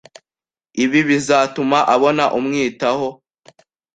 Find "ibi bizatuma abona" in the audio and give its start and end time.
0.83-2.25